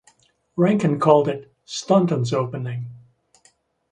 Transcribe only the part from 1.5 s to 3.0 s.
"Staunton's Opening".